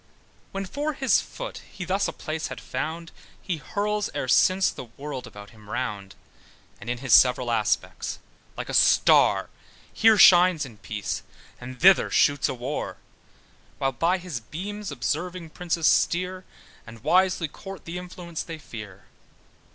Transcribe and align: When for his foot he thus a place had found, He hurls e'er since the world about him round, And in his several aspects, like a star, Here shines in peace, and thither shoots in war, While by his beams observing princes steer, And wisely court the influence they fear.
When 0.51 0.65
for 0.65 0.93
his 0.93 1.21
foot 1.21 1.61
he 1.71 1.85
thus 1.85 2.07
a 2.07 2.11
place 2.11 2.47
had 2.47 2.59
found, 2.59 3.11
He 3.39 3.57
hurls 3.57 4.09
e'er 4.15 4.27
since 4.27 4.71
the 4.71 4.85
world 4.85 5.27
about 5.27 5.51
him 5.51 5.69
round, 5.69 6.15
And 6.79 6.89
in 6.89 6.97
his 6.97 7.13
several 7.13 7.51
aspects, 7.51 8.17
like 8.57 8.67
a 8.67 8.73
star, 8.73 9.51
Here 9.93 10.17
shines 10.17 10.65
in 10.65 10.77
peace, 10.79 11.21
and 11.59 11.79
thither 11.79 12.09
shoots 12.09 12.49
in 12.49 12.57
war, 12.57 12.97
While 13.77 13.91
by 13.91 14.17
his 14.17 14.39
beams 14.39 14.91
observing 14.91 15.51
princes 15.51 15.85
steer, 15.85 16.45
And 16.87 17.03
wisely 17.03 17.47
court 17.47 17.85
the 17.85 17.99
influence 17.99 18.41
they 18.41 18.57
fear. 18.57 19.05